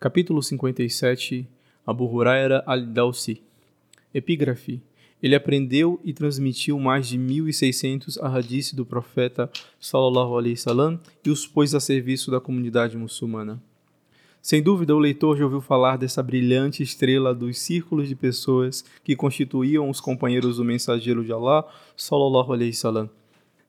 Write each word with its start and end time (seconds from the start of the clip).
Capítulo 0.00 0.40
57 0.40 1.44
Abu 1.84 2.04
Huraira 2.06 2.62
al-Dawsi 2.64 3.42
Epígrafe 4.14 4.80
Ele 5.20 5.34
aprendeu 5.34 5.98
e 6.04 6.12
transmitiu 6.12 6.78
mais 6.78 7.08
de 7.08 7.18
1.600 7.18 8.16
ahadis 8.22 8.72
do 8.72 8.86
profeta 8.86 9.50
sallallahu 9.80 10.38
alaihi 10.38 10.54
wasallam 10.54 11.00
e 11.26 11.30
os 11.30 11.48
pôs 11.48 11.74
a 11.74 11.80
serviço 11.80 12.30
da 12.30 12.40
comunidade 12.40 12.96
muçulmana. 12.96 13.60
Sem 14.40 14.62
dúvida, 14.62 14.94
o 14.94 15.00
leitor 15.00 15.36
já 15.36 15.42
ouviu 15.42 15.60
falar 15.60 15.96
dessa 15.96 16.22
brilhante 16.22 16.80
estrela 16.80 17.34
dos 17.34 17.58
círculos 17.58 18.08
de 18.08 18.14
pessoas 18.14 18.84
que 19.02 19.16
constituíam 19.16 19.90
os 19.90 20.00
companheiros 20.00 20.58
do 20.58 20.64
mensageiro 20.64 21.24
de 21.24 21.32
Allah, 21.32 21.66
sallallahu 21.96 22.52
alaihi 22.52 22.70
wasallam. 22.70 23.10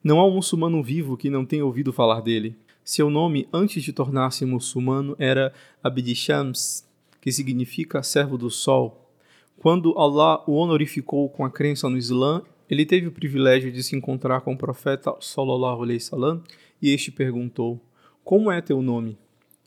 Não 0.02 0.20
há 0.20 0.26
um 0.28 0.34
muçulmano 0.36 0.80
vivo 0.80 1.16
que 1.16 1.28
não 1.28 1.44
tenha 1.44 1.66
ouvido 1.66 1.92
falar 1.92 2.20
dele. 2.20 2.56
Seu 2.90 3.08
nome, 3.08 3.48
antes 3.52 3.84
de 3.84 3.92
tornar-se 3.92 4.44
muçulmano, 4.44 5.14
era 5.16 5.54
Abdi 5.80 6.12
Shams, 6.12 6.84
que 7.20 7.30
significa 7.30 8.02
servo 8.02 8.36
do 8.36 8.50
sol. 8.50 9.14
Quando 9.60 9.96
Allah 9.96 10.42
o 10.44 10.54
honorificou 10.54 11.28
com 11.28 11.44
a 11.44 11.50
crença 11.52 11.88
no 11.88 11.96
Islã, 11.96 12.42
ele 12.68 12.84
teve 12.84 13.06
o 13.06 13.12
privilégio 13.12 13.70
de 13.70 13.80
se 13.84 13.94
encontrar 13.94 14.40
com 14.40 14.54
o 14.54 14.58
profeta 14.58 15.14
sallallahu 15.20 15.84
alaihi 15.84 16.00
wasallam 16.00 16.42
e 16.82 16.90
este 16.90 17.12
perguntou: 17.12 17.80
"Como 18.24 18.50
é 18.50 18.60
teu 18.60 18.82
nome?" 18.82 19.16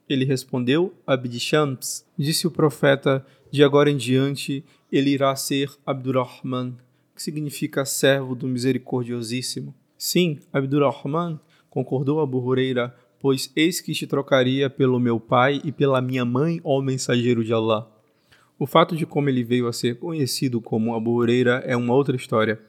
Ele 0.09 0.25
respondeu: 0.25 0.93
Abdi 1.07 1.39
Shams. 1.39 2.05
Disse 2.17 2.45
o 2.45 2.51
profeta: 2.51 3.25
De 3.49 3.63
agora 3.63 3.89
em 3.89 3.95
diante 3.95 4.65
ele 4.91 5.11
irá 5.11 5.33
ser 5.37 5.71
Abdurrahman, 5.85 6.75
que 7.15 7.23
significa 7.23 7.85
servo 7.85 8.35
do 8.35 8.49
misericordiosíssimo. 8.49 9.73
Sim, 9.97 10.39
Abdurrahman, 10.51 11.39
concordou 11.69 12.19
Abu 12.19 12.37
Huraira, 12.39 12.93
pois 13.23 13.49
eis 13.55 13.79
que 13.79 13.93
te 13.93 14.05
trocaria 14.05 14.69
pelo 14.69 14.99
meu 14.99 15.17
pai 15.17 15.61
e 15.63 15.71
pela 15.71 16.01
minha 16.01 16.25
mãe, 16.25 16.59
ó 16.61 16.81
mensageiro 16.81 17.41
de 17.41 17.53
Allah. 17.53 17.89
O 18.59 18.67
fato 18.67 18.97
de 18.97 19.05
como 19.05 19.29
ele 19.29 19.45
veio 19.45 19.65
a 19.65 19.71
ser 19.71 19.97
conhecido 19.97 20.59
como 20.59 20.93
Abu 20.93 21.11
Huraira 21.11 21.63
é 21.65 21.73
uma 21.73 21.93
outra 21.93 22.17
história. 22.17 22.59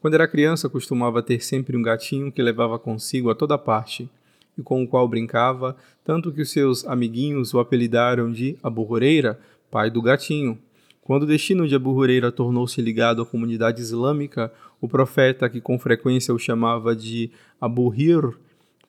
Quando 0.00 0.14
era 0.14 0.28
criança, 0.28 0.68
costumava 0.68 1.20
ter 1.20 1.42
sempre 1.42 1.76
um 1.76 1.82
gatinho 1.82 2.30
que 2.30 2.40
levava 2.40 2.78
consigo 2.78 3.28
a 3.28 3.34
toda 3.34 3.58
parte 3.58 4.08
e 4.56 4.62
com 4.62 4.84
o 4.84 4.86
qual 4.86 5.08
brincava, 5.08 5.76
tanto 6.04 6.30
que 6.30 6.42
os 6.42 6.50
seus 6.52 6.86
amiguinhos 6.86 7.52
o 7.52 7.58
apelidaram 7.58 8.30
de 8.30 8.56
Abu 8.62 8.88
Huraira, 8.88 9.40
pai 9.68 9.90
do 9.90 10.00
gatinho. 10.00 10.56
Quando 11.02 11.24
o 11.24 11.26
destino 11.26 11.66
de 11.66 11.74
Abu 11.74 11.90
Huraira 11.90 12.30
tornou-se 12.30 12.80
ligado 12.80 13.20
à 13.20 13.26
comunidade 13.26 13.80
islâmica, 13.80 14.52
o 14.80 14.86
profeta, 14.86 15.48
que 15.50 15.60
com 15.60 15.76
frequência 15.76 16.32
o 16.32 16.38
chamava 16.38 16.94
de 16.94 17.32
Abu 17.60 17.92
Hir, 17.92 18.38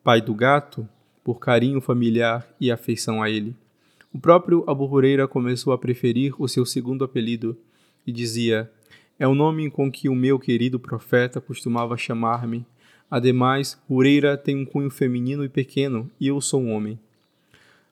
pai 0.04 0.22
do 0.22 0.36
gato, 0.36 0.88
por 1.26 1.40
carinho 1.40 1.81
familiar 1.81 2.48
e 2.62 2.72
afeição 2.72 3.23
a 3.23 3.31
ele. 3.31 3.56
O 4.14 4.20
próprio 4.20 4.64
Abu 4.68 4.86
Huraira 4.86 5.28
começou 5.28 5.73
a 5.73 5.78
preferir 5.78 6.40
o 6.40 6.48
seu 6.48 6.67
segundo 6.67 7.04
apelido 7.04 7.58
e 8.06 8.12
dizia: 8.12 8.72
É 9.17 9.28
o 9.28 9.34
nome 9.34 9.72
com 9.72 9.92
que 9.92 10.08
o 10.08 10.14
meu 10.14 10.38
querido 10.38 10.80
profeta 10.80 11.42
costumava 11.42 11.98
chamar-me. 11.98 12.64
Ademais, 13.09 13.82
Huraira 13.90 14.38
tem 14.38 14.56
um 14.56 14.66
cunho 14.66 14.92
feminino 14.92 15.44
e 15.44 15.50
pequeno, 15.50 16.09
e 16.20 16.28
eu 16.28 16.40
sou 16.40 16.62
um 16.62 16.72
homem. 16.72 17.00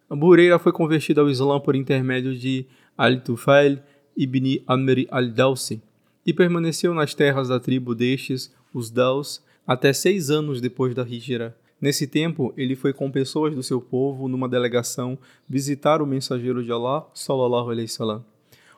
Abu 0.08 0.28
Huraira 0.28 0.59
foi 0.59 0.72
convertido 0.72 1.22
ao 1.22 1.30
Islã 1.30 1.59
por 1.59 1.75
intermédio 1.75 2.36
de 2.36 2.68
Al-Tufail 2.95 3.80
ibn 4.16 4.62
Amr 4.68 5.08
al-Dawsi 5.09 5.81
e 6.23 6.31
permaneceu 6.31 6.94
nas 6.94 7.16
terras 7.16 7.47
da 7.47 7.59
tribo 7.59 7.95
destes, 7.95 8.53
os 8.72 8.92
Daus, 8.92 9.44
até 9.66 9.92
seis 9.92 10.30
anos 10.30 10.62
depois 10.62 10.94
da 10.94 11.02
Hijra. 11.02 11.58
Nesse 11.84 12.08
tempo, 12.08 12.53
ele 12.56 12.78
foi 12.78 12.94
com 12.94 13.12
pessoas 13.12 13.53
do 13.53 13.62
seu 13.62 13.81
povo 13.81 14.30
numa 14.30 14.48
delegação 14.48 15.20
visitar 15.50 16.02
o 16.02 16.08
mensageiro 16.08 16.64
de 16.64 16.72
Allah, 16.72 17.06
sallallahu 17.14 17.72
alaihi 17.72 17.90
wasallam. 17.92 18.23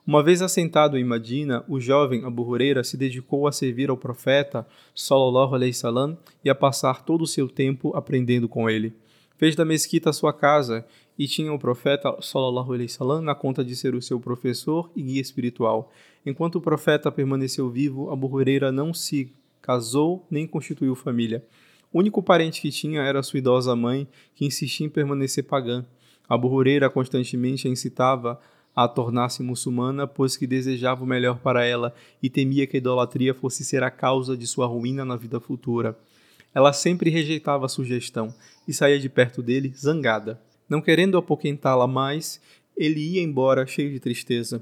Uma 0.07 0.23
vez 0.23 0.41
assentado 0.41 0.97
em 0.97 1.03
Madina, 1.03 1.63
o 1.67 1.79
jovem 1.79 2.25
Abu 2.25 2.57
se 2.83 2.97
dedicou 2.97 3.45
a 3.45 3.51
servir 3.51 3.91
ao 3.91 3.95
profeta, 3.95 4.65
sallallahu 4.95 5.53
alaihi 5.53 5.73
wasallam, 5.73 6.17
e 6.43 6.49
a 6.49 6.55
passar 6.55 7.05
todo 7.05 7.21
o 7.21 7.27
seu 7.27 7.47
tempo 7.47 7.95
aprendendo 7.95 8.49
com 8.49 8.67
ele. 8.67 8.91
Fez 9.37 9.55
da 9.55 9.63
mesquita 9.63 10.11
sua 10.11 10.33
casa 10.33 10.83
e 11.15 11.27
tinha 11.27 11.53
o 11.53 11.59
profeta 11.59 12.17
sallallahu 12.21 12.73
alaihi 12.73 12.89
wasallam 12.89 13.21
na 13.21 13.35
conta 13.35 13.63
de 13.63 13.75
ser 13.75 13.93
o 13.93 14.01
seu 14.01 14.19
professor 14.19 14.89
e 14.95 15.03
guia 15.03 15.21
espiritual. 15.21 15.91
Enquanto 16.25 16.55
o 16.55 16.61
profeta 16.61 17.11
permaneceu 17.11 17.69
vivo, 17.69 18.09
Abu 18.09 18.31
não 18.73 18.95
se 18.95 19.31
casou 19.61 20.25
nem 20.27 20.47
constituiu 20.47 20.95
família. 20.95 21.45
O 21.95 21.99
único 21.99 22.21
parente 22.21 22.59
que 22.59 22.71
tinha 22.71 23.01
era 23.01 23.23
sua 23.23 23.39
idosa 23.39 23.73
mãe, 23.73 24.05
que 24.35 24.43
insistia 24.43 24.85
em 24.85 24.89
permanecer 24.89 25.45
pagã. 25.45 25.85
Abu 26.27 26.49
Huraira 26.49 26.89
constantemente 26.89 27.69
a 27.69 27.71
incitava 27.71 28.37
a 28.75 28.85
tornar-se 28.85 29.41
muçulmana, 29.41 30.05
pois 30.05 30.35
que 30.35 30.45
desejava 30.45 31.05
o 31.05 31.07
melhor 31.07 31.39
para 31.39 31.63
ela 31.63 31.95
e 32.21 32.29
temia 32.29 32.67
que 32.67 32.75
a 32.75 32.79
idolatria 32.79 33.33
fosse 33.33 33.63
ser 33.63 33.81
a 33.81 33.89
causa 33.89 34.35
de 34.35 34.45
sua 34.45 34.65
ruína 34.65 35.05
na 35.05 35.15
vida 35.15 35.39
futura. 35.39 35.97
Ela 36.53 36.73
sempre 36.73 37.09
rejeitava 37.09 37.65
a 37.65 37.69
sugestão 37.69 38.35
e 38.67 38.73
saía 38.73 38.99
de 38.99 39.07
perto 39.07 39.41
dele 39.41 39.69
zangada. 39.73 40.37
Não 40.67 40.81
querendo 40.81 41.17
apoquentá-la 41.17 41.87
mais, 41.87 42.41
ele 42.75 42.99
ia 42.99 43.21
embora 43.21 43.65
cheio 43.65 43.89
de 43.89 44.01
tristeza. 44.01 44.61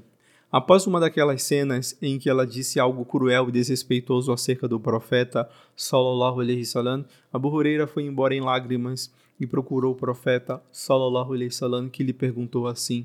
Após 0.56 0.86
uma 0.86 1.00
daquelas 1.00 1.42
cenas 1.42 1.98
em 2.00 2.16
que 2.16 2.30
ela 2.30 2.46
disse 2.46 2.78
algo 2.78 3.04
cruel 3.04 3.48
e 3.48 3.50
desrespeitoso 3.50 4.30
acerca 4.30 4.68
do 4.68 4.78
profeta, 4.78 5.50
sallallahu 5.74 6.40
alaihi 6.40 6.60
wasallam, 6.60 7.04
Abu 7.32 7.48
Huraira 7.48 7.88
foi 7.88 8.04
embora 8.04 8.36
em 8.36 8.40
lágrimas 8.40 9.12
e 9.40 9.48
procurou 9.48 9.94
o 9.94 9.96
profeta, 9.96 10.62
sallallahu 10.70 11.32
alaihi 11.32 11.48
wasallam, 11.48 11.88
que 11.88 12.04
lhe 12.04 12.12
perguntou 12.12 12.68
assim: 12.68 13.04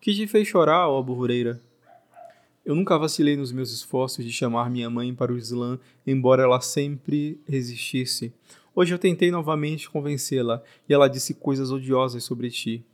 "Que 0.00 0.12
te 0.12 0.26
fez 0.26 0.48
chorar, 0.48 0.88
ó 0.88 0.98
Abu 0.98 1.14
Huraira?" 1.14 1.60
Eu 2.66 2.74
nunca 2.74 2.98
vacilei 2.98 3.36
nos 3.36 3.52
meus 3.52 3.70
esforços 3.70 4.24
de 4.24 4.32
chamar 4.32 4.68
minha 4.68 4.90
mãe 4.90 5.14
para 5.14 5.32
o 5.32 5.38
Islã, 5.38 5.78
embora 6.04 6.42
ela 6.42 6.60
sempre 6.60 7.40
resistisse. 7.46 8.32
Hoje 8.74 8.92
eu 8.92 8.98
tentei 8.98 9.30
novamente 9.30 9.88
convencê-la 9.88 10.60
e 10.88 10.92
ela 10.92 11.06
disse 11.06 11.34
coisas 11.34 11.70
odiosas 11.70 12.24
sobre 12.24 12.50
ti 12.50 12.84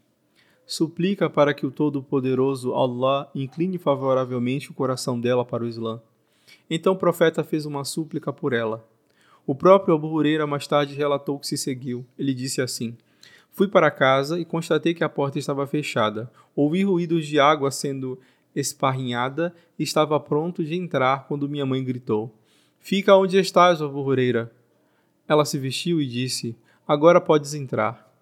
suplica 0.66 1.30
para 1.30 1.54
que 1.54 1.64
o 1.64 1.70
Todo-Poderoso 1.70 2.74
Allah 2.74 3.30
incline 3.34 3.78
favoravelmente 3.78 4.70
o 4.70 4.74
coração 4.74 5.20
dela 5.20 5.44
para 5.44 5.62
o 5.62 5.68
Islã. 5.68 6.00
Então 6.68 6.94
o 6.94 6.98
profeta 6.98 7.44
fez 7.44 7.64
uma 7.64 7.84
súplica 7.84 8.32
por 8.32 8.52
ela. 8.52 8.84
O 9.46 9.54
próprio 9.54 9.94
Abu 9.94 10.08
Huraira 10.08 10.46
mais 10.46 10.66
tarde 10.66 10.94
relatou 10.94 11.38
que 11.38 11.46
se 11.46 11.56
seguiu. 11.56 12.04
Ele 12.18 12.34
disse 12.34 12.60
assim: 12.60 12.96
Fui 13.52 13.68
para 13.68 13.90
casa 13.92 14.40
e 14.40 14.44
constatei 14.44 14.92
que 14.92 15.04
a 15.04 15.08
porta 15.08 15.38
estava 15.38 15.66
fechada. 15.66 16.30
Ouvi 16.54 16.82
ruídos 16.82 17.26
de 17.26 17.38
água 17.38 17.70
sendo 17.70 18.18
esparrinhada 18.54 19.54
e 19.78 19.84
estava 19.84 20.18
pronto 20.18 20.64
de 20.64 20.74
entrar 20.74 21.28
quando 21.28 21.48
minha 21.48 21.64
mãe 21.64 21.84
gritou: 21.84 22.34
Fica 22.80 23.14
onde 23.14 23.38
estás, 23.38 23.80
Abu 23.80 24.00
Huraira. 24.00 24.52
Ela 25.28 25.44
se 25.44 25.58
vestiu 25.58 26.00
e 26.00 26.06
disse: 26.06 26.56
Agora 26.86 27.20
podes 27.20 27.54
entrar. 27.54 28.12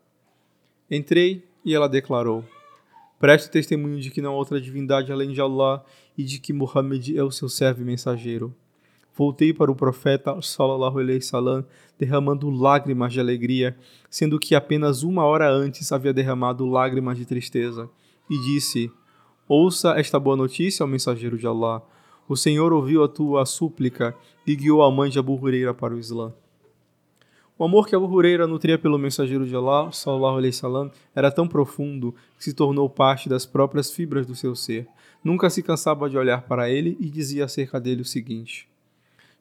Entrei 0.91 1.43
e 1.65 1.75
ela 1.75 1.89
declarou: 1.89 2.45
Preste 3.19 3.51
testemunho 3.51 4.01
de 4.01 4.11
que 4.11 4.21
não 4.21 4.33
há 4.33 4.37
outra 4.37 4.61
divindade 4.61 5.11
além 5.11 5.33
de 5.33 5.41
Allah 5.41 5.85
e 6.17 6.23
de 6.23 6.39
que 6.39 6.53
Muhammad 6.53 7.09
é 7.17 7.23
o 7.23 7.31
seu 7.31 7.49
servo 7.49 7.83
e 7.83 7.85
mensageiro. 7.85 8.55
Voltei 9.17 9.53
para 9.53 9.71
o 9.71 9.77
profeta 9.77 10.37
sallallahu 10.43 10.99
alaihi 10.99 11.19
wasallam, 11.19 11.65
derramando 11.99 12.51
lágrimas 12.51 13.13
de 13.13 13.21
alegria, 13.21 13.77
sendo 14.11 14.41
que 14.41 14.55
apenas 14.57 15.05
uma 15.05 15.25
hora 15.25 15.49
antes 15.49 15.93
havia 15.93 16.13
derramado 16.13 16.67
lágrimas 16.67 17.17
de 17.17 17.25
tristeza, 17.25 17.89
e 18.29 18.37
disse: 18.41 18.91
Ouça 19.49 19.93
esta 19.99 20.19
boa 20.19 20.37
notícia 20.37 20.83
ao 20.83 20.89
mensageiro 20.89 21.39
de 21.39 21.47
Allah. 21.47 21.81
O 22.29 22.37
Senhor 22.37 22.73
ouviu 22.73 23.05
a 23.05 23.09
tua 23.09 23.47
súplica 23.47 24.17
e 24.47 24.57
guiou 24.57 24.83
a 24.83 24.91
mãe 24.91 25.11
de 25.11 25.19
Abu 25.19 25.35
Huraira 25.35 25.73
para 25.73 25.95
o 25.95 25.99
Islã. 25.99 26.33
O 27.57 27.65
amor 27.65 27.87
que 27.87 27.95
Abu 27.95 28.07
Huraira 28.07 28.49
nutria 28.49 28.77
pelo 28.77 28.99
mensageiro 28.99 29.47
de 29.47 29.55
Allah, 29.55 29.93
sallallahu 29.93 30.39
alaihi 30.39 30.53
wasallam, 30.53 30.91
era 31.15 31.31
tão 31.31 31.47
profundo 31.47 32.13
que 32.37 32.43
se 32.43 32.53
tornou 32.53 32.91
parte 32.91 33.29
das 33.29 33.47
próprias 33.47 33.93
fibras 33.93 34.27
do 34.27 34.35
seu 34.35 34.57
ser. 34.57 34.89
Nunca 35.23 35.49
se 35.49 35.63
cansava 35.63 36.11
de 36.11 36.19
olhar 36.19 36.43
para 36.43 36.69
ele 36.69 36.97
e 36.99 37.09
dizia 37.09 37.45
acerca 37.45 37.81
dele 37.81 38.03
o 38.03 38.05
seguinte: 38.05 38.69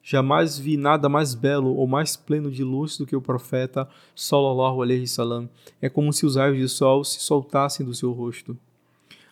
Jamais 0.00 0.56
vi 0.56 0.76
nada 0.76 1.08
mais 1.08 1.34
belo 1.34 1.74
ou 1.74 1.88
mais 1.88 2.16
pleno 2.16 2.52
de 2.52 2.62
luz 2.62 2.96
do 2.96 3.04
que 3.04 3.16
o 3.16 3.20
profeta, 3.20 3.88
sallallahu 4.14 4.80
alaihi 4.80 5.00
wasallam. 5.00 5.48
É 5.82 5.88
como 5.88 6.12
se 6.12 6.24
os 6.24 6.36
raios 6.36 6.56
de 6.56 6.68
sol 6.68 7.02
se 7.02 7.18
soltassem 7.18 7.84
do 7.84 7.94
seu 7.94 8.12
rosto. 8.12 8.56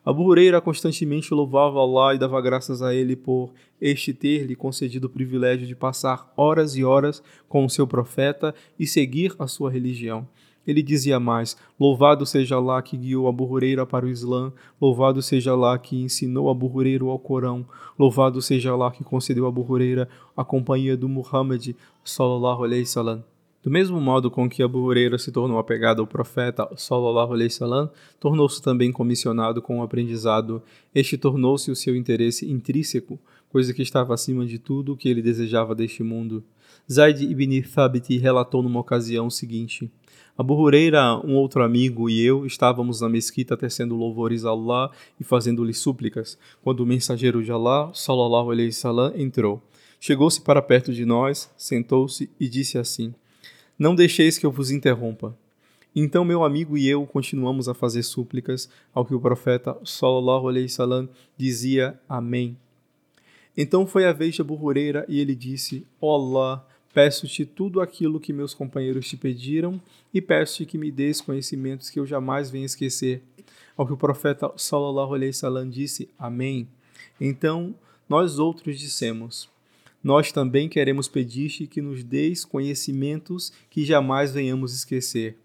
Abu 0.05 0.25
Huraira 0.25 0.61
constantemente 0.61 1.33
louvava 1.33 1.79
Allah 1.79 2.15
e 2.15 2.19
dava 2.19 2.41
graças 2.41 2.83
a 2.83 2.93
ele 2.93 3.15
por 3.15 3.53
este 3.81 4.13
ter 4.13 4.45
lhe 4.47 4.57
concedido 4.57 5.07
o 5.07 5.11
privilégio 5.11 5.65
de 5.65 5.77
passar 5.77 6.33
horas 6.37 6.77
e 6.77 6.85
horas 6.85 7.23
com 7.49 7.65
o 7.65 7.71
seu 7.71 7.87
profeta 7.87 8.53
e 8.77 8.85
seguir 8.85 9.33
a 9.39 9.47
sua 9.47 9.71
religião. 9.71 10.27
Ele 10.67 10.83
dizia 10.83 11.21
mais: 11.21 11.57
Louvado 11.79 12.27
seja 12.27 12.57
Allah 12.57 12.83
que 12.83 12.97
guiou 12.97 13.29
Abu 13.29 13.45
Huraira 13.45 13.87
para 13.87 14.05
o 14.05 14.09
Islã, 14.09 14.53
louvado 14.81 15.23
seja 15.23 15.53
Allah 15.53 15.79
que 15.79 16.03
ensinou 16.03 16.51
Abu 16.51 16.67
Huraira 16.67 17.05
ao 17.05 17.19
Corão, 17.19 17.65
louvado 17.97 18.43
seja 18.43 18.73
Allah 18.73 18.91
que 18.91 19.05
concedeu 19.05 19.47
a 19.47 19.49
Abu 19.49 19.63
Huraira 19.63 20.09
a 20.37 20.45
companhia 20.45 20.97
do 20.97 21.09
Muhammad 21.09 21.75
sallallahu 22.05 22.65
alaihi 22.65 22.83
wasallam. 22.83 23.32
Do 23.63 23.71
mesmo 23.71 24.01
modo 24.01 24.29
com 24.29 24.51
que 24.51 24.61
Abu 24.61 24.81
Huraira 24.81 25.17
se 25.19 25.31
tornou 25.31 25.57
apegado 25.57 26.01
ao 26.01 26.07
profeta 26.07 26.69
sallallahu 26.77 27.33
alaihi 27.33 27.53
wasallam, 27.53 27.89
tornou-se 28.19 28.61
também 28.61 28.91
comissionado 28.91 29.63
com 29.63 29.79
o 29.79 29.83
aprendizado. 29.83 30.61
Este 30.93 31.17
tornou-se 31.17 31.71
o 31.71 31.77
seu 31.77 31.95
interesse 31.95 32.51
intrínseco, 32.51 33.21
coisa 33.49 33.73
que 33.73 33.81
estava 33.81 34.15
acima 34.15 34.45
de 34.45 34.59
tudo 34.59 34.93
o 34.93 34.97
que 34.97 35.09
ele 35.09 35.23
desejava 35.23 35.77
deste 35.77 36.03
mundo. 36.03 36.43
Zaid 36.91 37.23
ibn 37.23 37.63
Thabit 37.63 38.19
relatou 38.19 38.65
numa 38.65 38.81
ocasião 38.81 39.29
o 39.29 39.31
seguinte: 39.31 39.89
Abu 40.37 40.55
Huraira, 40.55 41.15
um 41.25 41.37
outro 41.37 41.63
amigo 41.63 42.11
e 42.11 42.21
eu 42.21 42.45
estávamos 42.45 43.01
na 43.01 43.09
mesquita 43.09 43.57
tecendo 43.57 43.95
louvores 43.95 44.45
a 44.45 44.51
Allah 44.51 44.91
e 45.21 45.23
fazendo-lhe 45.23 45.73
súplicas, 45.73 46.37
quando 46.65 46.81
o 46.81 46.87
mensageiro 46.87 47.45
de 47.45 47.53
Allah, 47.53 47.93
sallallahu 47.95 48.51
alaihi 48.51 48.71
wasallam, 48.71 49.13
entrou. 49.15 49.63
Chegou-se 50.01 50.41
para 50.41 50.61
perto 50.61 50.93
de 50.93 51.05
nós, 51.05 51.49
sentou-se 51.57 52.29
e 52.41 52.49
disse 52.49 52.77
assim: 52.77 53.15
não 53.83 53.97
deixeis 53.97 54.39
que 54.39 54.47
eu 54.47 54.53
vos 54.53 54.71
interrompa. 54.71 55.37
Então 55.95 56.25
meu 56.25 56.45
amigo 56.45 56.79
e 56.79 56.89
eu 56.89 57.05
continuamos 57.05 57.69
a 57.69 57.75
fazer 57.75 58.05
súplicas 58.05 58.71
ao 58.95 59.05
que 59.05 59.13
o 59.13 59.19
profeta 59.19 59.77
sallallahu 59.85 60.49
alaihi 60.49 60.67
wasallam 60.67 61.09
dizia 61.37 62.01
amém. 62.09 62.57
Então 63.57 63.85
foi 63.85 64.07
a 64.07 64.13
vez 64.13 64.37
de 64.37 64.41
Abu 64.41 64.55
Huraira 64.55 65.05
e 65.09 65.19
ele 65.19 65.35
disse: 65.35 65.85
Allah, 66.01 66.65
peço-te 66.95 67.45
tudo 67.45 67.81
aquilo 67.81 68.21
que 68.21 68.33
meus 68.33 68.55
companheiros 68.55 69.09
te 69.09 69.17
pediram 69.17 69.81
e 70.15 70.23
peço-te 70.23 70.65
que 70.65 70.79
me 70.79 70.89
dês 70.89 71.21
conhecimentos 71.21 71.91
que 71.91 71.99
eu 71.99 72.07
jamais 72.07 72.53
venha 72.53 72.67
esquecer. 72.67 73.21
Ao 73.77 73.85
que 73.85 73.93
o 73.93 73.97
profeta 73.97 74.49
sallallahu 74.57 75.13
alaihi 75.13 75.33
wasallam 75.33 75.69
disse: 75.69 76.09
Amém. 76.17 76.69
Então 77.21 77.75
nós 78.09 78.39
outros 78.39 78.79
dissemos: 78.79 79.51
nós 80.03 80.33
também 80.33 80.69
queremos 80.69 81.09
pedir-te 81.09 81.67
que 81.67 81.81
nos 81.81 82.03
deis 82.03 82.45
conhecimentos 82.45 83.53
que 83.71 83.85
jamais 83.85 84.33
venhamos 84.33 84.75
esquecer. 84.75 85.37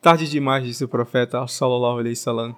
Tarde 0.00 0.28
demais, 0.28 0.64
disse 0.64 0.84
o 0.84 0.88
profeta 0.88 1.46
sallallahu 1.46 1.98
alaihi 1.98 2.16
wasallam. 2.16 2.54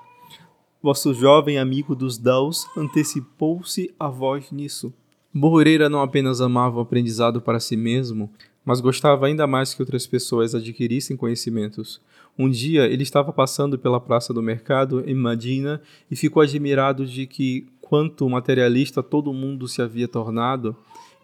Vosso 0.82 1.12
jovem 1.14 1.58
amigo 1.58 1.94
dos 1.94 2.19
Daus 2.19 2.67
antecipou-se 2.76 3.93
a 3.99 4.08
vós 4.08 4.50
nisso. 4.52 4.93
Borreira 5.32 5.88
não 5.88 6.00
apenas 6.00 6.40
amava 6.40 6.78
o 6.78 6.81
aprendizado 6.81 7.40
para 7.40 7.61
si 7.61 7.76
mesmo, 7.76 8.31
mas 8.64 8.81
gostava 8.81 9.26
ainda 9.26 9.46
mais 9.46 9.75
que 9.75 9.82
outras 9.82 10.06
pessoas 10.06 10.55
adquirissem 10.55 11.17
conhecimentos. 11.17 12.00
Um 12.38 12.49
dia 12.49 12.87
ele 12.87 13.02
estava 13.02 13.32
passando 13.32 13.79
pela 13.79 14.00
praça 14.00 14.34
do 14.34 14.43
mercado 14.43 15.02
em 15.06 15.14
Medina 15.14 15.81
e 16.11 16.17
ficou 16.17 16.43
admirado 16.43 17.06
de 17.06 17.26
que, 17.26 17.67
quanto 17.81 18.29
materialista 18.29 19.02
todo 19.02 19.32
mundo 19.32 19.69
se 19.69 19.81
havia 19.81 20.08
tornado, 20.08 20.76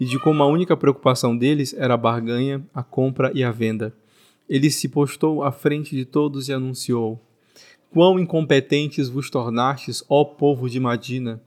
e 0.03 0.05
de 0.05 0.19
como 0.19 0.43
a 0.43 0.47
única 0.47 0.77
preocupação 0.77 1.39
deles 1.39 1.73
era 1.75 1.95
a 1.95 1.97
barganha, 1.97 2.61
a 2.75 2.83
compra 2.83 3.31
e 3.37 3.45
a 3.45 3.53
venda. 3.53 3.95
Ele 4.49 4.69
se 4.69 4.89
postou 4.89 5.45
à 5.45 5.53
frente 5.53 5.95
de 5.95 6.05
todos 6.05 6.49
e 6.49 6.53
anunciou: 6.53 7.25
Quão 7.89 8.19
incompetentes 8.19 9.09
vos 9.09 9.31
tornastes, 9.31 10.03
ó 10.09 10.25
povo 10.25 10.69
de 10.69 10.81
Madina! 10.81 11.41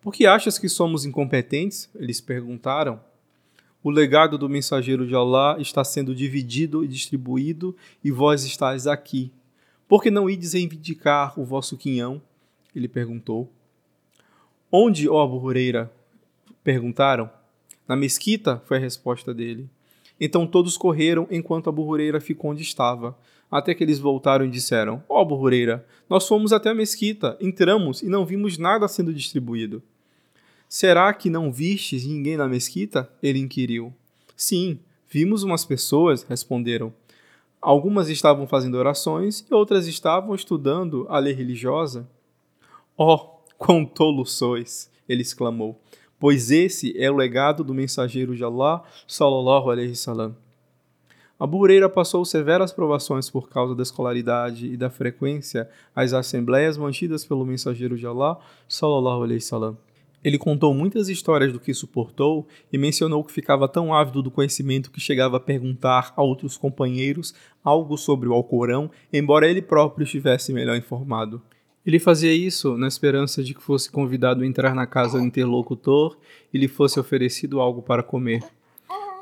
Por 0.00 0.12
que 0.12 0.26
achas 0.26 0.58
que 0.58 0.68
somos 0.68 1.04
incompetentes? 1.04 1.88
Eles 1.94 2.20
perguntaram. 2.20 2.98
O 3.84 3.90
legado 3.90 4.36
do 4.36 4.48
mensageiro 4.48 5.06
de 5.06 5.14
Allah 5.14 5.60
está 5.60 5.84
sendo 5.84 6.16
dividido 6.16 6.84
e 6.84 6.88
distribuído, 6.88 7.76
e 8.02 8.10
vós 8.10 8.42
estáis 8.42 8.88
aqui. 8.88 9.30
Por 9.86 10.02
que 10.02 10.10
não 10.10 10.28
ides 10.28 10.54
reivindicar 10.54 11.38
o 11.38 11.44
vosso 11.44 11.76
quinhão? 11.76 12.20
Ele 12.74 12.88
perguntou. 12.88 13.48
Onde, 14.72 15.08
ó 15.08 15.22
Abu? 15.22 15.40
Perguntaram. 16.62 17.28
Na 17.88 17.96
mesquita, 17.96 18.62
foi 18.66 18.76
a 18.76 18.80
resposta 18.80 19.34
dele. 19.34 19.68
Então 20.20 20.46
todos 20.46 20.76
correram 20.76 21.26
enquanto 21.30 21.68
a 21.68 21.72
burrureira 21.72 22.20
ficou 22.20 22.52
onde 22.52 22.62
estava, 22.62 23.18
até 23.50 23.74
que 23.74 23.82
eles 23.82 23.98
voltaram 23.98 24.44
e 24.44 24.50
disseram: 24.50 25.02
Ó 25.08 25.20
oh, 25.20 25.24
burrureira, 25.24 25.84
nós 26.08 26.28
fomos 26.28 26.52
até 26.52 26.70
a 26.70 26.74
mesquita, 26.74 27.36
entramos 27.40 28.02
e 28.02 28.06
não 28.06 28.24
vimos 28.24 28.56
nada 28.56 28.86
sendo 28.86 29.12
distribuído. 29.12 29.82
Será 30.68 31.12
que 31.12 31.28
não 31.28 31.52
vistes 31.52 32.06
ninguém 32.06 32.36
na 32.36 32.48
mesquita? 32.48 33.10
Ele 33.20 33.40
inquiriu. 33.40 33.92
Sim, 34.36 34.78
vimos 35.08 35.42
umas 35.42 35.64
pessoas, 35.64 36.22
responderam. 36.22 36.94
Algumas 37.60 38.08
estavam 38.08 38.46
fazendo 38.46 38.76
orações 38.76 39.44
e 39.50 39.54
outras 39.54 39.86
estavam 39.86 40.34
estudando 40.34 41.06
a 41.08 41.18
lei 41.18 41.32
religiosa. 41.32 42.08
Oh, 42.96 43.18
quão 43.58 43.84
tolo 43.84 44.24
sois! 44.24 44.90
ele 45.08 45.22
exclamou 45.22 45.80
pois 46.22 46.52
esse 46.52 46.96
é 46.96 47.10
o 47.10 47.16
legado 47.16 47.64
do 47.64 47.74
mensageiro 47.74 48.36
de 48.36 48.44
Allah, 48.44 48.84
sallallahu 49.08 49.72
alaihi 49.72 49.88
wasallam. 49.88 50.36
Abu 51.36 51.58
Huraira 51.58 51.88
passou 51.88 52.24
severas 52.24 52.72
provações 52.72 53.28
por 53.28 53.48
causa 53.48 53.74
da 53.74 53.82
escolaridade 53.82 54.72
e 54.72 54.76
da 54.76 54.88
frequência 54.88 55.68
às 55.96 56.12
assembleias 56.12 56.78
mantidas 56.78 57.24
pelo 57.24 57.44
mensageiro 57.44 57.98
de 57.98 58.06
Allah, 58.06 58.38
sallallahu 58.68 59.24
alaihi 59.24 59.40
wasallam. 59.40 59.76
Ele 60.22 60.38
contou 60.38 60.72
muitas 60.72 61.08
histórias 61.08 61.52
do 61.52 61.58
que 61.58 61.74
suportou 61.74 62.46
e 62.72 62.78
mencionou 62.78 63.24
que 63.24 63.32
ficava 63.32 63.66
tão 63.66 63.92
ávido 63.92 64.22
do 64.22 64.30
conhecimento 64.30 64.92
que 64.92 65.00
chegava 65.00 65.38
a 65.38 65.40
perguntar 65.40 66.14
a 66.16 66.22
outros 66.22 66.56
companheiros 66.56 67.34
algo 67.64 67.98
sobre 67.98 68.28
o 68.28 68.32
Alcorão, 68.32 68.88
embora 69.12 69.48
ele 69.48 69.60
próprio 69.60 70.04
estivesse 70.04 70.52
melhor 70.52 70.76
informado. 70.76 71.42
Ele 71.84 71.98
fazia 71.98 72.32
isso 72.32 72.78
na 72.78 72.86
esperança 72.86 73.42
de 73.42 73.54
que 73.54 73.62
fosse 73.62 73.90
convidado 73.90 74.44
a 74.44 74.46
entrar 74.46 74.72
na 74.72 74.86
casa 74.86 75.18
do 75.18 75.24
interlocutor 75.24 76.16
e 76.54 76.58
lhe 76.58 76.68
fosse 76.68 77.00
oferecido 77.00 77.60
algo 77.60 77.82
para 77.82 78.04
comer. 78.04 78.40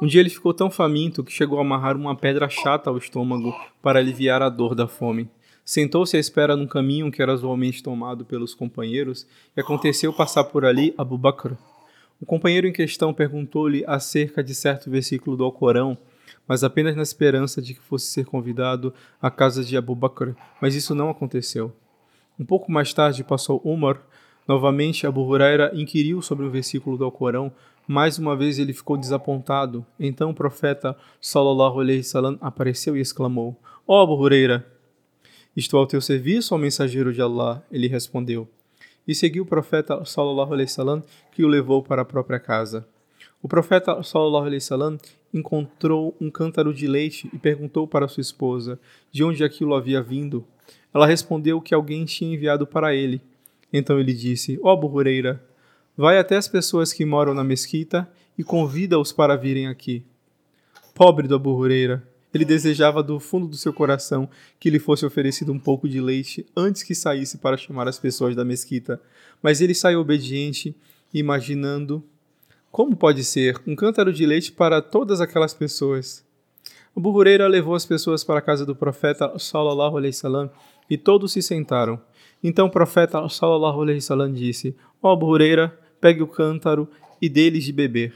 Um 0.00 0.06
dia 0.06 0.20
ele 0.20 0.28
ficou 0.28 0.52
tão 0.52 0.70
faminto 0.70 1.24
que 1.24 1.32
chegou 1.32 1.58
a 1.58 1.62
amarrar 1.62 1.96
uma 1.96 2.14
pedra 2.14 2.50
chata 2.50 2.90
ao 2.90 2.98
estômago 2.98 3.54
para 3.80 3.98
aliviar 3.98 4.42
a 4.42 4.50
dor 4.50 4.74
da 4.74 4.86
fome. 4.86 5.28
Sentou-se 5.64 6.16
à 6.18 6.20
espera 6.20 6.54
num 6.54 6.66
caminho 6.66 7.10
que 7.10 7.22
era 7.22 7.32
usualmente 7.32 7.82
tomado 7.82 8.26
pelos 8.26 8.54
companheiros 8.54 9.26
e 9.56 9.60
aconteceu 9.60 10.12
passar 10.12 10.44
por 10.44 10.66
ali 10.66 10.94
Abu 10.98 11.16
Bakr. 11.16 11.56
O 12.20 12.26
companheiro 12.26 12.66
em 12.66 12.72
questão 12.72 13.14
perguntou-lhe 13.14 13.84
acerca 13.86 14.44
de 14.44 14.54
certo 14.54 14.90
versículo 14.90 15.34
do 15.34 15.44
Alcorão, 15.44 15.96
mas 16.46 16.62
apenas 16.62 16.94
na 16.94 17.02
esperança 17.02 17.62
de 17.62 17.72
que 17.72 17.80
fosse 17.80 18.06
ser 18.06 18.26
convidado 18.26 18.92
à 19.20 19.30
casa 19.30 19.64
de 19.64 19.78
Abu 19.78 19.94
Bakr, 19.94 20.34
mas 20.60 20.74
isso 20.74 20.94
não 20.94 21.08
aconteceu. 21.08 21.72
Um 22.40 22.44
pouco 22.46 22.72
mais 22.72 22.94
tarde 22.94 23.22
passou 23.22 23.60
Umar. 23.62 24.00
Novamente, 24.48 25.06
Abu 25.06 25.20
Huraira 25.26 25.70
inquiriu 25.74 26.22
sobre 26.22 26.46
o 26.46 26.50
versículo 26.50 26.96
do 26.96 27.04
Alcorão. 27.04 27.52
Mais 27.86 28.18
uma 28.18 28.34
vez 28.34 28.58
ele 28.58 28.72
ficou 28.72 28.96
desapontado. 28.96 29.84
Então 29.98 30.30
o 30.30 30.34
profeta 30.34 30.96
sallallahu 31.20 31.80
alaihi 31.80 31.98
wasallam 31.98 32.38
apareceu 32.40 32.96
e 32.96 33.00
exclamou: 33.00 33.60
Ó 33.86 33.98
oh, 33.98 34.02
Abu 34.04 34.14
Huraira, 34.14 34.66
estou 35.54 35.80
ao 35.80 35.86
teu 35.86 36.00
serviço, 36.00 36.54
ó 36.54 36.58
mensageiro 36.58 37.12
de 37.12 37.20
Allah. 37.20 37.62
Ele 37.70 37.88
respondeu. 37.88 38.48
E 39.06 39.14
seguiu 39.14 39.42
o 39.42 39.46
profeta 39.46 40.02
sallallahu 40.06 40.54
alaihi 40.54 40.70
wasallam, 40.70 41.02
que 41.32 41.44
o 41.44 41.48
levou 41.48 41.82
para 41.82 42.00
a 42.00 42.06
própria 42.06 42.40
casa. 42.40 42.88
O 43.42 43.48
profeta 43.48 44.02
sallallahu 44.02 44.44
alaihi 44.44 44.56
wasallam 44.56 44.98
encontrou 45.32 46.14
um 46.20 46.30
cântaro 46.30 46.74
de 46.74 46.86
leite 46.86 47.30
e 47.32 47.38
perguntou 47.38 47.88
para 47.88 48.08
sua 48.08 48.20
esposa 48.20 48.78
de 49.10 49.24
onde 49.24 49.42
aquilo 49.42 49.74
havia 49.74 50.02
vindo. 50.02 50.44
Ela 50.92 51.06
respondeu 51.06 51.60
que 51.60 51.74
alguém 51.74 52.04
tinha 52.04 52.34
enviado 52.34 52.66
para 52.66 52.94
ele. 52.94 53.20
Então 53.72 53.98
ele 53.98 54.12
disse: 54.12 54.58
Ó 54.62 54.74
oh, 54.74 54.86
Huraira, 54.86 55.42
vai 55.96 56.18
até 56.18 56.36
as 56.36 56.48
pessoas 56.48 56.92
que 56.92 57.04
moram 57.04 57.32
na 57.32 57.44
mesquita 57.44 58.10
e 58.36 58.44
convida-os 58.44 59.12
para 59.12 59.36
virem 59.36 59.68
aqui. 59.68 60.04
Pobre 60.94 61.26
do 61.26 61.36
Abu 61.36 61.66
ele 62.32 62.44
desejava 62.44 63.02
do 63.02 63.18
fundo 63.18 63.48
do 63.48 63.56
seu 63.56 63.72
coração 63.72 64.28
que 64.58 64.70
lhe 64.70 64.78
fosse 64.78 65.04
oferecido 65.04 65.52
um 65.52 65.58
pouco 65.58 65.88
de 65.88 66.00
leite 66.00 66.46
antes 66.56 66.82
que 66.82 66.94
saísse 66.94 67.38
para 67.38 67.56
chamar 67.56 67.88
as 67.88 67.98
pessoas 67.98 68.36
da 68.36 68.44
mesquita, 68.44 69.00
mas 69.42 69.60
ele 69.60 69.74
saiu 69.74 70.00
obediente, 70.00 70.74
imaginando 71.12 72.04
como 72.70 72.96
pode 72.96 73.24
ser 73.24 73.60
um 73.66 73.74
cântaro 73.74 74.12
de 74.12 74.24
leite 74.24 74.52
para 74.52 74.80
todas 74.80 75.20
aquelas 75.20 75.52
pessoas. 75.52 76.24
Abu 76.96 77.10
Huraira 77.10 77.46
levou 77.48 77.74
as 77.74 77.84
pessoas 77.84 78.22
para 78.22 78.38
a 78.38 78.42
casa 78.42 78.64
do 78.64 78.76
profeta 78.76 79.38
sallallahu 79.38 79.96
alaihi 79.96 80.14
wasallam 80.14 80.50
e 80.88 80.96
todos 80.96 81.32
se 81.32 81.42
sentaram. 81.42 82.00
Então 82.42 82.66
o 82.66 82.70
profeta 82.70 83.28
sallallahu 83.28 83.82
alaihi 83.82 83.98
wasallam 83.98 84.32
disse: 84.32 84.76
Ó 85.02 85.14
Huraira, 85.14 85.76
pegue 86.00 86.22
o 86.22 86.26
cântaro 86.26 86.88
e 87.20 87.28
dê-lhes 87.28 87.64
de 87.64 87.72
beber. 87.72 88.14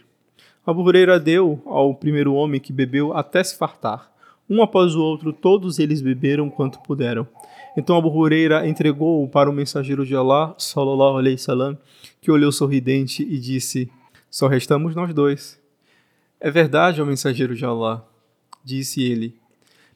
Abu 0.67 0.83
Huraira 0.83 1.21
deu 1.21 1.61
ao 1.67 1.95
primeiro 1.95 2.35
homem 2.35 2.61
que 2.61 2.73
bebeu 2.73 3.13
até 3.13 3.43
se 3.43 3.57
fartar. 3.57 4.11
Um 4.49 4.63
após 4.63 4.95
o 4.95 5.03
outro, 5.03 5.33
todos 5.33 5.79
eles 5.79 6.01
beberam 6.01 6.49
quanto 6.49 6.81
puderam. 6.81 7.27
Então 7.77 7.97
Abu 7.97 8.09
Huraira 8.09 8.67
entregou-o 8.69 9.29
para 9.29 9.51
o 9.51 9.53
mensageiro 9.53 10.07
de 10.07 10.15
Allah, 10.15 10.55
sallallahu 10.59 11.19
alaihi 11.19 11.37
wasallam, 11.37 11.77
que 12.21 12.31
olhou 12.31 12.53
sorridente 12.53 13.23
e 13.23 13.39
disse: 13.39 13.91
Só 14.35 14.49
restamos 14.49 14.97
nós 14.97 15.15
dois. 15.15 15.63
É 16.41 16.51
verdade, 16.51 17.01
ó 17.01 17.05
mensageiro 17.05 17.55
de 17.55 17.65
Allah, 17.65 18.05
disse 18.65 19.01
ele. 19.01 19.39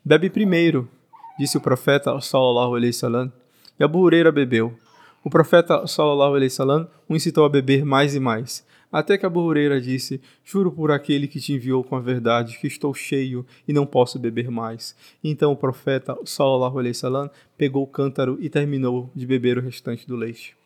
Bebe 0.05 0.31
primeiro, 0.31 0.89
disse 1.37 1.59
o 1.59 1.61
profeta 1.61 2.21
sallallahu 2.21 2.77
alaihi 2.77 2.93
wasallam, 2.93 3.33
e 3.81 3.83
Abu 3.83 3.99
Huraira 3.99 4.31
bebeu. 4.31 4.79
O 5.25 5.29
profeta 5.29 5.85
sallallahu 5.89 6.37
alaihi 6.37 6.53
wasallam 6.53 6.89
o 7.09 7.17
incitou 7.17 7.45
a 7.45 7.49
beber 7.49 7.85
mais 7.85 8.15
e 8.15 8.21
mais, 8.21 8.65
Até 8.93 9.19
que 9.19 9.27
Abu 9.27 9.41
Huraira 9.41 9.81
disse: 9.81 10.21
Juro 10.45 10.71
por 10.71 10.93
aquele 10.93 11.27
que 11.27 11.41
te 11.41 11.55
enviou 11.55 11.83
com 11.83 11.97
a 11.97 12.01
verdade 12.01 12.59
que 12.61 12.69
estou 12.69 12.95
cheio 12.95 13.45
e 13.67 13.73
não 13.73 13.85
posso 13.85 14.21
beber 14.21 14.53
mais. 14.53 14.95
Então 15.23 15.51
o 15.51 15.57
profeta, 15.57 16.17
sallallahu 16.25 16.79
alaihi 16.79 16.95
wasallam, 16.95 17.29
pegou 17.57 17.83
o 17.83 17.89
cântaro 17.89 18.39
e 18.41 18.49
terminou 18.49 19.11
de 19.17 19.27
beber 19.27 19.59
o 19.59 19.63
restante 19.63 20.07
do 20.07 20.15
leite. 20.15 20.57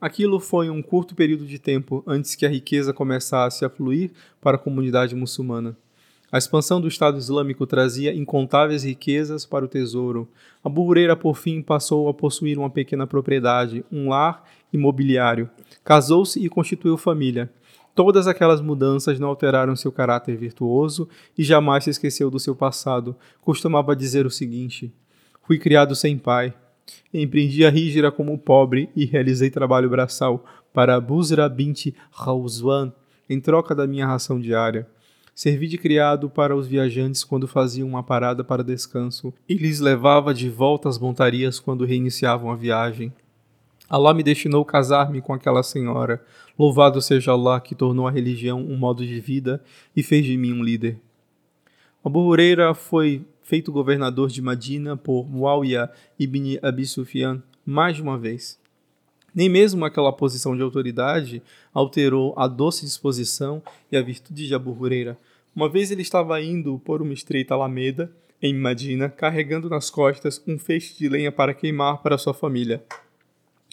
Aquilo 0.00 0.40
foi 0.40 0.70
um 0.70 0.80
curto 0.80 1.14
período 1.14 1.44
de 1.44 1.58
tempo 1.58 2.02
antes 2.06 2.34
que 2.34 2.46
a 2.46 2.48
riqueza 2.48 2.92
começasse 2.92 3.64
a 3.64 3.68
fluir 3.68 4.10
para 4.40 4.56
a 4.56 4.58
comunidade 4.58 5.14
muçulmana. 5.14 5.76
A 6.32 6.38
expansão 6.38 6.80
do 6.80 6.88
Estado 6.88 7.18
Islâmico 7.18 7.66
trazia 7.66 8.14
incontáveis 8.14 8.84
riquezas 8.84 9.44
para 9.44 9.64
o 9.64 9.68
tesouro. 9.68 10.28
Abu 10.64 10.84
Huraira, 10.86 11.16
por 11.16 11.36
fim, 11.36 11.60
passou 11.60 12.08
a 12.08 12.14
possuir 12.14 12.56
uma 12.56 12.70
pequena 12.70 13.06
propriedade, 13.06 13.84
um 13.90 14.08
lar 14.08 14.44
imobiliário. 14.72 15.50
Casou-se 15.84 16.42
e 16.42 16.48
constituiu 16.48 16.96
família. 16.96 17.50
Todas 17.94 18.26
aquelas 18.26 18.60
mudanças 18.60 19.18
não 19.18 19.28
alteraram 19.28 19.74
seu 19.74 19.90
caráter 19.90 20.36
virtuoso 20.36 21.08
e 21.36 21.42
jamais 21.42 21.84
se 21.84 21.90
esqueceu 21.90 22.30
do 22.30 22.38
seu 22.38 22.54
passado. 22.54 23.16
Costumava 23.42 23.96
dizer 23.96 24.24
o 24.24 24.30
seguinte: 24.30 24.90
Fui 25.42 25.58
criado 25.58 25.96
sem 25.96 26.16
pai. 26.16 26.54
Empreendi 27.12 27.64
a 27.64 27.70
rígira 27.70 28.10
como 28.10 28.38
pobre 28.38 28.88
e 28.94 29.04
realizei 29.04 29.50
trabalho 29.50 29.90
braçal 29.90 30.44
para 30.72 31.00
Busra 31.00 31.48
bint 31.48 31.88
Rauzwan 32.10 32.92
em 33.28 33.40
troca 33.40 33.74
da 33.74 33.86
minha 33.86 34.06
ração 34.06 34.40
diária. 34.40 34.86
Servi 35.34 35.68
de 35.68 35.78
criado 35.78 36.28
para 36.28 36.54
os 36.54 36.66
viajantes 36.66 37.24
quando 37.24 37.48
faziam 37.48 37.88
uma 37.88 38.02
parada 38.02 38.44
para 38.44 38.64
descanso 38.64 39.32
e 39.48 39.54
lhes 39.54 39.80
levava 39.80 40.34
de 40.34 40.50
volta 40.50 40.88
às 40.88 40.98
montarias 40.98 41.58
quando 41.58 41.84
reiniciavam 41.84 42.50
a 42.50 42.56
viagem. 42.56 43.12
Allah 43.88 44.14
me 44.14 44.22
destinou 44.22 44.64
casar-me 44.64 45.20
com 45.20 45.32
aquela 45.32 45.62
senhora. 45.62 46.22
Louvado 46.58 47.00
seja 47.00 47.32
Allah 47.32 47.60
que 47.60 47.74
tornou 47.74 48.06
a 48.06 48.10
religião 48.10 48.60
um 48.60 48.76
modo 48.76 49.04
de 49.04 49.18
vida 49.18 49.62
e 49.96 50.02
fez 50.02 50.24
de 50.24 50.36
mim 50.36 50.52
um 50.52 50.62
líder. 50.62 51.00
Abu 52.04 52.20
Huraira 52.20 52.72
foi 52.72 53.24
feito 53.50 53.72
governador 53.72 54.28
de 54.28 54.40
Madina 54.40 54.96
por 54.96 55.28
Muawiyah 55.28 55.90
ibn 56.16 56.56
Abi 56.62 56.86
Sufyan 56.86 57.42
mais 57.66 57.96
de 57.96 58.02
uma 58.02 58.16
vez. 58.16 58.56
Nem 59.34 59.48
mesmo 59.48 59.84
aquela 59.84 60.12
posição 60.12 60.56
de 60.56 60.62
autoridade 60.62 61.42
alterou 61.74 62.32
a 62.36 62.46
doce 62.46 62.84
disposição 62.84 63.60
e 63.90 63.96
a 63.96 64.02
virtude 64.02 64.46
de 64.46 64.54
Abu 64.54 64.70
Huraira. 64.70 65.18
Uma 65.54 65.68
vez 65.68 65.90
ele 65.90 66.02
estava 66.02 66.40
indo 66.40 66.80
por 66.84 67.02
uma 67.02 67.12
estreita 67.12 67.54
alameda 67.54 68.08
em 68.40 68.54
Madina, 68.54 69.08
carregando 69.08 69.68
nas 69.68 69.90
costas 69.90 70.40
um 70.46 70.56
feixe 70.56 70.96
de 70.96 71.08
lenha 71.08 71.32
para 71.32 71.52
queimar 71.52 71.98
para 71.98 72.16
sua 72.16 72.32
família 72.32 72.80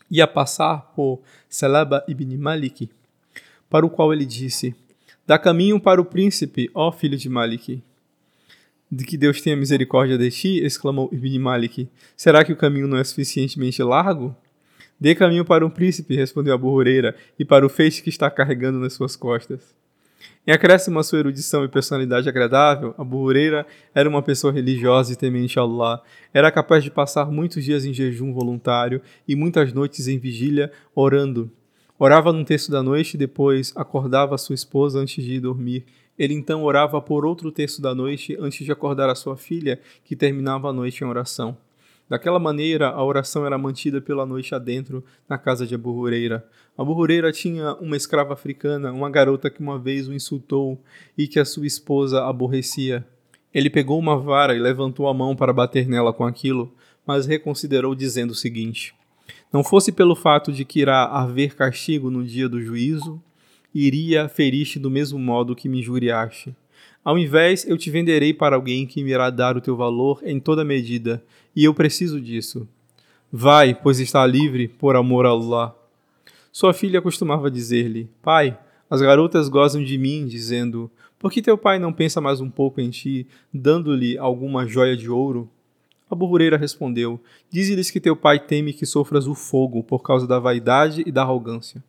ia 0.10 0.25
passar 0.25 0.93
por 0.96 1.22
Salaba 1.50 2.03
ibn 2.07 2.38
Malik, 2.38 2.89
para 3.69 3.86
o 3.86 3.89
qual 3.89 4.13
ele 4.13 4.25
disse: 4.25 4.74
Dá 5.25 5.38
caminho 5.38 5.79
para 5.79 6.01
o 6.01 6.05
príncipe, 6.05 6.69
ó 6.74 6.91
filho 6.91 7.17
de 7.17 7.29
Malik. 7.29 7.84
De 8.89 9.06
que 9.06 9.17
Deus 9.17 9.41
tenha 9.41 9.56
misericórdia 9.56 10.17
de 10.17 10.32
ti, 10.32 10.60
exclamou 10.63 11.10
Ibn 11.12 11.39
Malik. 11.39 11.89
Será 12.15 12.44
que 12.46 12.53
o 12.53 12.58
caminho 12.58 12.88
não 12.88 12.98
é 12.98 13.03
suficientemente 13.03 13.84
largo? 13.84 14.36
Dê 15.00 15.13
caminho 15.13 15.46
para 15.46 15.65
um 15.65 15.70
príncipe, 15.70 16.15
respondeu 16.15 16.53
Abu 16.53 16.70
Huraira, 16.72 17.15
e 17.38 17.46
para 17.46 17.65
o 17.65 17.70
feixe 17.70 18.01
que 18.01 18.10
está 18.10 18.32
carregando 18.32 18.79
nas 18.79 18.94
suas 18.94 19.15
costas. 19.15 19.75
Em 20.46 20.51
acréscimo 20.53 20.98
à 20.98 21.03
sua 21.03 21.20
erudição 21.20 21.65
e 21.65 21.67
personalidade 21.67 22.29
agradável, 22.29 22.96
Abu 22.98 23.17
Huraira 23.17 23.67
era 23.94 24.08
uma 24.08 24.24
pessoa 24.24 24.53
religiosa 24.53 25.12
e 25.12 25.15
temente 25.15 25.60
a 25.60 25.62
Allah. 25.62 26.01
Era 26.34 26.50
capaz 26.50 26.84
de 26.84 26.89
passar 26.89 27.29
muitos 27.29 27.65
dias 27.65 27.84
em 27.84 27.94
jejum 27.94 28.34
voluntário 28.34 29.01
e 29.27 29.36
muitas 29.36 29.74
noites 29.74 30.08
em 30.08 30.17
vigília 30.17 30.72
orando. 30.96 31.51
Orava 32.00 32.32
num 32.32 32.44
terço 32.44 32.70
da 32.70 32.84
noite 32.84 33.16
e 33.16 33.18
depois 33.18 33.74
acordava 33.75 34.38
sua 34.38 34.54
esposa 34.54 35.00
antes 35.00 35.24
de 35.24 35.34
ir 35.34 35.39
dormir. 35.39 35.84
Ele 36.18 36.36
então 36.36 36.63
orava 36.63 37.01
por 37.01 37.25
outro 37.25 37.51
terço 37.51 37.82
da 37.82 37.96
noite 37.96 38.38
antes 38.39 38.63
de 38.63 38.72
acordar 38.72 39.10
a 39.10 39.16
sua 39.16 39.36
filha, 39.36 39.80
que 40.04 40.16
terminava 40.16 40.70
a 40.70 40.74
noite 40.74 41.04
em 41.04 41.08
oração. 41.08 41.58
Daquela 42.08 42.38
maneira, 42.38 42.89
a 42.89 43.04
oração 43.04 43.48
era 43.48 43.58
mantida 43.58 44.00
pela 44.00 44.27
noite 44.27 44.54
adentro 44.54 45.04
na 45.27 45.39
casa 45.39 45.66
de 45.66 45.74
Abu 45.74 45.92
Huraira. 45.92 46.48
Abu 46.77 46.96
tinha 47.34 47.74
uma 47.75 47.98
escrava 47.98 48.34
africana, 48.34 48.92
uma 48.92 49.10
garota 49.10 49.50
que 49.50 49.60
uma 49.60 49.80
vez 49.80 50.08
o 50.08 50.13
insultou 50.13 50.80
e 51.18 51.27
que 51.27 51.39
a 51.39 51.46
sua 51.46 51.66
esposa 51.66 52.24
aborrecia. 52.24 53.04
Ele 53.51 53.72
pegou 53.72 53.98
uma 53.98 54.18
vara 54.18 54.56
e 54.56 54.60
levantou 54.60 55.08
a 55.08 55.13
mão 55.16 55.36
para 55.36 55.51
bater 55.51 55.88
nela 55.88 56.13
com 56.13 56.25
aquilo, 56.25 56.72
mas 57.06 57.25
reconsiderou 57.25 57.96
dizendo 57.96 58.32
o 58.32 58.36
seguinte: 58.36 58.94
Não 59.51 59.63
fosse 59.63 59.92
pelo 59.92 60.16
fato 60.16 60.51
de 60.51 60.66
que 60.66 60.82
irá 60.82 61.06
haver 61.06 61.56
castigo 61.56 62.12
no 62.12 62.24
dia 62.24 62.50
do 62.50 62.62
juízo, 62.62 63.22
iria 63.74 64.27
ferir-te 64.27 64.80
do 64.80 64.89
mesmo 64.89 65.18
modo 65.18 65.56
que 65.56 65.70
me 65.70 65.80
injuriaste. 65.80 66.56
Ao 67.04 67.18
invés, 67.18 67.66
eu 67.66 67.77
te 67.77 67.89
venderei 67.89 68.34
para 68.34 68.56
alguém 68.56 68.86
que 68.86 69.01
me 69.04 69.12
irá 69.12 69.30
dar 69.30 69.56
o 69.56 69.62
teu 69.62 69.75
valor 69.75 70.20
em 70.24 70.39
toda 70.39 70.66
medida, 70.66 71.24
e 71.56 71.63
eu 71.63 71.74
preciso 71.74 72.20
disso. 72.20 72.68
Vai, 73.32 73.74
pois 73.74 74.00
está 74.00 74.25
livre, 74.25 74.68
por 74.68 74.96
amor 74.96 75.25
a 75.25 75.30
Allah. 75.30 75.75
Sua 76.51 76.74
filha 76.74 77.01
costumava 77.01 77.50
dizer-lhe: 77.50 78.10
Pai, 78.22 78.58
as 78.89 79.01
garotas 79.01 79.48
gozam 79.48 79.84
de 79.84 79.98
mim, 79.98 80.25
dizendo: 80.25 80.89
Por 81.20 81.32
que 81.32 81.42
teu 81.42 81.58
pai 81.58 81.77
não 81.80 81.94
pensa 81.94 82.20
mais 82.20 82.42
um 82.42 82.50
pouco 82.50 82.82
em 82.82 82.89
ti, 82.89 83.27
dando-lhe 83.54 84.18
alguma 84.18 84.68
joia 84.68 84.98
de 84.98 85.10
ouro? 85.10 85.50
A 86.10 86.16
burreira 86.16 86.58
respondeu: 86.58 87.20
Dize-lhes 87.50 87.92
que 87.92 88.00
teu 88.00 88.16
pai 88.16 88.40
teme 88.40 88.74
que 88.74 88.86
sofras 88.86 89.28
o 89.28 89.36
fogo 89.36 89.84
por 89.84 90.02
causa 90.02 90.26
da 90.26 90.40
vaidade 90.40 91.04
e 91.06 91.12
da 91.12 91.22
arrogância. 91.22 91.84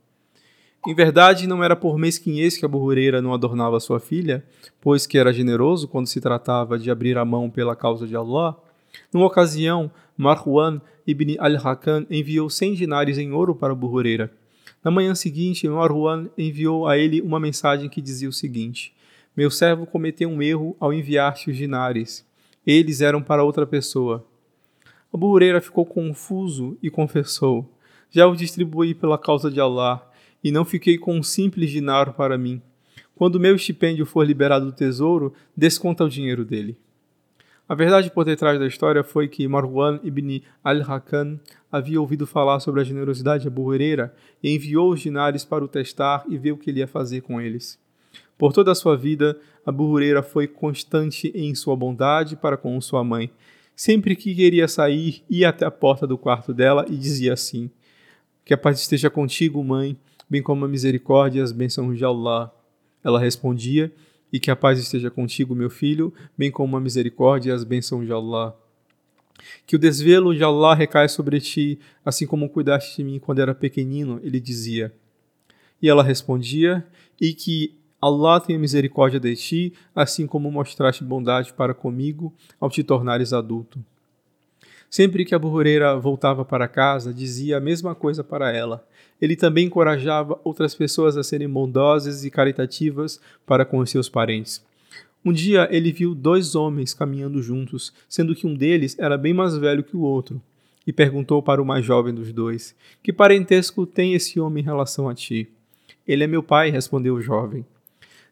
Em 0.86 0.94
verdade, 0.94 1.46
não 1.46 1.62
era 1.62 1.76
por 1.76 1.98
mesquinhez 1.98 2.56
que 2.56 2.64
a 2.64 2.68
burreira 2.68 3.20
não 3.20 3.34
adornava 3.34 3.80
sua 3.80 3.98
filha, 3.98 4.44
pois 4.80 5.06
que 5.06 5.18
era 5.18 5.32
generoso 5.32 5.88
quando 5.88 6.06
se 6.06 6.20
tratava 6.20 6.78
de 6.78 6.90
abrir 6.90 7.18
a 7.18 7.24
mão 7.24 7.50
pela 7.50 7.76
causa 7.76 8.06
de 8.06 8.16
Allah. 8.16 8.56
Numa 9.12 9.26
ocasião, 9.26 9.90
Marwan 10.16 10.80
ibn 11.06 11.36
al-Hakan 11.38 12.06
enviou 12.10 12.48
cem 12.48 12.74
dinares 12.74 13.18
em 13.18 13.32
ouro 13.32 13.54
para 13.54 13.72
a 13.72 13.76
burreira. 13.76 14.30
Na 14.84 14.90
manhã 14.90 15.14
seguinte, 15.14 15.68
Marwan 15.68 16.28
enviou 16.36 16.86
a 16.86 16.96
ele 16.96 17.20
uma 17.20 17.40
mensagem 17.40 17.88
que 17.88 18.00
dizia 18.00 18.28
o 18.28 18.32
seguinte: 18.32 18.94
Meu 19.36 19.50
servo 19.50 19.86
cometeu 19.86 20.28
um 20.28 20.40
erro 20.42 20.76
ao 20.78 20.92
enviar-te 20.92 21.50
os 21.50 21.56
dinares. 21.56 22.27
Eles 22.66 23.00
eram 23.00 23.22
para 23.22 23.44
outra 23.44 23.66
pessoa. 23.66 24.26
A 25.12 25.16
burreira 25.16 25.60
ficou 25.60 25.86
confuso 25.86 26.76
e 26.82 26.90
confessou: 26.90 27.70
Já 28.10 28.26
os 28.26 28.38
distribuí 28.38 28.94
pela 28.94 29.18
causa 29.18 29.50
de 29.50 29.60
Allah 29.60 30.06
e 30.42 30.50
não 30.50 30.64
fiquei 30.64 30.98
com 30.98 31.16
um 31.16 31.22
simples 31.22 31.70
dinar 31.70 32.12
para 32.12 32.38
mim. 32.38 32.60
Quando 33.14 33.40
meu 33.40 33.56
estipêndio 33.56 34.06
for 34.06 34.24
liberado 34.24 34.66
do 34.66 34.72
tesouro, 34.72 35.32
desconta 35.56 36.04
o 36.04 36.08
dinheiro 36.08 36.44
dele. 36.44 36.78
A 37.68 37.74
verdade 37.74 38.10
por 38.10 38.24
detrás 38.24 38.58
da 38.58 38.66
história 38.66 39.04
foi 39.04 39.28
que 39.28 39.46
Marwan 39.46 40.00
ibn 40.02 40.40
al-Hakan 40.64 41.38
havia 41.70 42.00
ouvido 42.00 42.26
falar 42.26 42.60
sobre 42.60 42.80
a 42.80 42.84
generosidade 42.84 43.42
de 43.42 43.48
Abu 43.48 43.74
e 43.74 44.10
enviou 44.42 44.90
os 44.90 45.00
dinares 45.00 45.44
para 45.44 45.64
o 45.64 45.68
testar 45.68 46.24
e 46.28 46.38
ver 46.38 46.52
o 46.52 46.56
que 46.56 46.70
ele 46.70 46.80
ia 46.80 46.86
fazer 46.86 47.20
com 47.20 47.40
eles. 47.40 47.78
Por 48.38 48.52
toda 48.52 48.70
a 48.70 48.74
sua 48.74 48.96
vida, 48.96 49.36
Abu 49.66 49.84
Huraira 49.84 50.22
foi 50.22 50.46
constante 50.46 51.32
em 51.34 51.54
sua 51.56 51.74
bondade 51.74 52.36
para 52.36 52.56
com 52.56 52.80
sua 52.80 53.02
mãe. 53.02 53.30
Sempre 53.74 54.14
que 54.14 54.34
queria 54.34 54.68
sair, 54.68 55.24
ia 55.28 55.48
até 55.48 55.66
a 55.66 55.70
porta 55.70 56.06
do 56.06 56.16
quarto 56.16 56.54
dela 56.54 56.86
e 56.88 56.96
dizia 56.96 57.32
assim: 57.32 57.68
Que 58.44 58.54
a 58.54 58.58
paz 58.58 58.78
esteja 58.78 59.10
contigo, 59.10 59.62
mãe, 59.62 59.96
bem 60.30 60.40
como 60.40 60.64
a 60.64 60.68
misericórdia 60.68 61.40
e 61.40 61.42
as 61.42 61.50
bênçãos 61.50 61.98
de 61.98 62.04
Allah. 62.04 62.54
Ela 63.02 63.18
respondia, 63.18 63.92
e 64.32 64.38
que 64.38 64.50
a 64.50 64.56
paz 64.56 64.78
esteja 64.78 65.10
contigo, 65.10 65.54
meu 65.54 65.70
filho, 65.70 66.12
bem 66.36 66.50
como 66.50 66.76
a 66.76 66.80
misericórdia 66.80 67.50
e 67.50 67.52
as 67.52 67.64
bênçãos 67.64 68.04
de 68.04 68.12
Allah. 68.12 68.56
Que 69.66 69.76
o 69.76 69.78
desvelo 69.78 70.34
de 70.34 70.44
Allah 70.44 70.74
recaia 70.74 71.08
sobre 71.08 71.40
ti, 71.40 71.78
assim 72.04 72.26
como 72.26 72.48
cuidaste 72.48 72.96
de 72.96 73.04
mim 73.04 73.18
quando 73.18 73.40
era 73.40 73.54
pequenino, 73.54 74.20
ele 74.22 74.38
dizia. 74.38 74.92
E 75.80 75.88
ela 75.88 76.02
respondia, 76.02 76.86
e 77.20 77.32
que 77.32 77.77
Allah 78.00 78.40
tenha 78.40 78.58
misericórdia 78.58 79.18
de 79.18 79.34
ti, 79.34 79.72
assim 79.94 80.26
como 80.26 80.50
mostraste 80.50 81.02
bondade 81.02 81.52
para 81.52 81.74
comigo 81.74 82.32
ao 82.60 82.70
te 82.70 82.84
tornares 82.84 83.32
adulto. 83.32 83.84
Sempre 84.88 85.24
que 85.24 85.34
a 85.34 85.38
burreira 85.38 85.98
voltava 85.98 86.44
para 86.44 86.68
casa, 86.68 87.12
dizia 87.12 87.58
a 87.58 87.60
mesma 87.60 87.94
coisa 87.94 88.24
para 88.24 88.52
ela. 88.52 88.86
Ele 89.20 89.36
também 89.36 89.66
encorajava 89.66 90.40
outras 90.44 90.74
pessoas 90.74 91.16
a 91.16 91.22
serem 91.22 91.48
bondosas 91.48 92.24
e 92.24 92.30
caritativas 92.30 93.20
para 93.44 93.64
com 93.64 93.78
os 93.78 93.90
seus 93.90 94.08
parentes. 94.08 94.64
Um 95.24 95.32
dia 95.32 95.68
ele 95.70 95.92
viu 95.92 96.14
dois 96.14 96.54
homens 96.54 96.94
caminhando 96.94 97.42
juntos, 97.42 97.92
sendo 98.08 98.34
que 98.34 98.46
um 98.46 98.54
deles 98.54 98.96
era 98.98 99.18
bem 99.18 99.34
mais 99.34 99.56
velho 99.58 99.82
que 99.82 99.96
o 99.96 100.00
outro, 100.00 100.40
e 100.86 100.92
perguntou 100.92 101.42
para 101.42 101.60
o 101.60 101.66
mais 101.66 101.84
jovem 101.84 102.14
dos 102.14 102.32
dois: 102.32 102.74
Que 103.02 103.12
parentesco 103.12 103.84
tem 103.84 104.14
esse 104.14 104.38
homem 104.38 104.62
em 104.62 104.66
relação 104.66 105.08
a 105.08 105.14
ti? 105.14 105.48
Ele 106.06 106.24
é 106.24 106.26
meu 106.26 106.42
pai, 106.42 106.70
respondeu 106.70 107.14
o 107.14 107.20
jovem. 107.20 107.66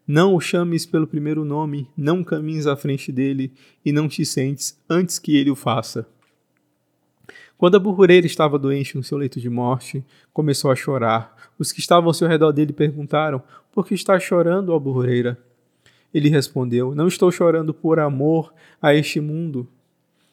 Não 0.07 0.33
o 0.33 0.39
chames 0.39 0.85
pelo 0.85 1.05
primeiro 1.05 1.43
nome, 1.43 1.89
não 1.97 2.23
caminhes 2.23 2.65
à 2.65 2.77
frente 2.77 3.11
dele 3.11 3.51
e 3.83 3.91
não 3.91 4.07
te 4.07 4.25
sentes 4.25 4.81
antes 4.89 5.19
que 5.19 5.35
ele 5.35 5.51
o 5.51 5.55
faça. 5.55 6.07
Quando 7.57 7.75
Abu 7.75 7.91
Huraira 7.91 8.25
estava 8.25 8.57
doente 8.57 8.95
no 8.95 9.03
seu 9.03 9.17
leito 9.17 9.41
de 9.41 9.49
morte, 9.49 10.05
começou 10.31 10.71
a 10.71 10.75
chorar. 10.75 11.51
Os 11.59 11.73
que 11.73 11.81
estavam 11.81 12.07
ao 12.07 12.13
seu 12.13 12.27
redor 12.27 12.53
dele 12.53 12.71
perguntaram: 12.71 13.43
Por 13.73 13.85
que 13.85 13.95
está 13.95 14.17
chorando, 14.17 14.73
Abu 14.73 14.91
Huraira? 14.91 15.37
Ele 16.13 16.29
respondeu: 16.29 16.95
Não 16.95 17.07
estou 17.07 17.29
chorando 17.29 17.73
por 17.73 17.99
amor 17.99 18.53
a 18.81 18.95
este 18.95 19.19
mundo. 19.19 19.67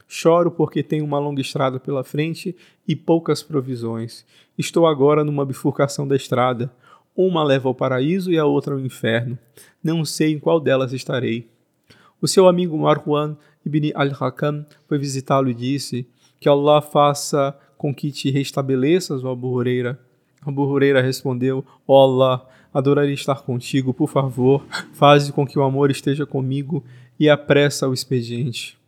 Choro 0.06 0.50
porque 0.50 0.82
tenho 0.82 1.04
uma 1.04 1.18
longa 1.18 1.40
estrada 1.40 1.80
pela 1.80 2.04
frente 2.04 2.54
e 2.86 2.94
poucas 2.94 3.42
provisões. 3.42 4.24
Estou 4.56 4.86
agora 4.86 5.24
numa 5.24 5.44
bifurcação 5.44 6.06
da 6.06 6.14
estrada. 6.14 6.70
Uma 7.16 7.44
leva 7.44 7.68
ao 7.68 7.74
paraíso 7.74 8.32
e 8.32 8.38
a 8.38 8.44
outra 8.44 8.74
ao 8.74 8.80
inferno. 8.80 9.38
Não 9.82 10.04
sei 10.04 10.32
em 10.32 10.38
qual 10.38 10.58
delas 10.58 10.92
estarei. 10.92 11.48
O 12.20 12.26
seu 12.26 12.48
amigo 12.48 12.78
Marwan 12.78 13.36
ibn 13.64 13.92
al-Hakam 13.94 14.66
foi 14.88 14.98
visitá-lo 14.98 15.48
e 15.48 15.54
disse: 15.54 16.06
Que 16.40 16.48
Allah 16.48 16.80
faça 16.82 17.56
com 17.76 17.94
que 17.94 18.10
te 18.10 18.30
restabeleças, 18.30 19.24
ó 19.24 19.32
Abu 19.32 19.48
Huraira. 19.48 19.98
Abu 20.44 20.62
Huraira 20.62 21.00
respondeu: 21.00 21.64
Ó 21.86 21.94
oh 21.94 22.12
Allah, 22.12 22.48
adoraria 22.72 23.14
estar 23.14 23.42
contigo, 23.42 23.94
por 23.94 24.08
favor, 24.08 24.64
faze 24.92 25.32
com 25.32 25.46
que 25.46 25.58
o 25.58 25.62
amor 25.62 25.90
esteja 25.90 26.26
comigo 26.26 26.84
e 27.18 27.28
apressa 27.28 27.88
o 27.88 27.94
expediente. 27.94 28.78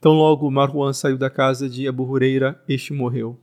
Tão 0.00 0.12
logo 0.12 0.50
Marwan 0.50 0.92
saiu 0.92 1.18
da 1.18 1.28
casa 1.28 1.68
de 1.68 1.88
Abu 1.88 2.04
Huraira, 2.04 2.62
este 2.68 2.92
morreu. 2.92 3.38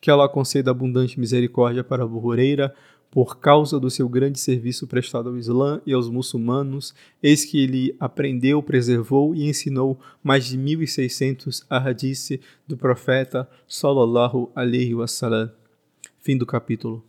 Que 0.00 0.10
Allah 0.10 0.28
conceda 0.28 0.70
abundante 0.70 1.18
misericórdia 1.18 1.82
para 1.82 2.04
Abu 2.04 2.24
Huraira, 2.24 2.74
por 3.16 3.38
causa 3.38 3.80
do 3.80 3.88
seu 3.88 4.10
grande 4.10 4.38
serviço 4.38 4.86
prestado 4.86 5.30
ao 5.30 5.38
Islã 5.38 5.80
e 5.86 5.94
aos 5.94 6.10
muçulmanos, 6.10 6.94
eis 7.22 7.46
que 7.46 7.58
ele 7.58 7.96
aprendeu, 7.98 8.62
preservou 8.62 9.34
e 9.34 9.48
ensinou 9.48 9.98
mais 10.22 10.44
de 10.44 10.58
1600 10.58 11.64
ahadith 11.70 12.38
do 12.68 12.76
profeta 12.76 13.48
sallallahu 13.66 14.52
alaihi 14.54 14.94
wasallam. 14.94 15.50
Fim 16.20 16.36
do 16.36 16.44
capítulo. 16.44 17.02